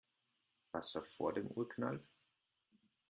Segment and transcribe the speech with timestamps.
[0.71, 2.01] Was war vor dem Urknall?